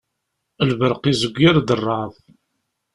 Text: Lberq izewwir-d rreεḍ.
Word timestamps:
Lberq 0.69 1.03
izewwir-d 1.11 1.69
rreεḍ. 1.79 2.13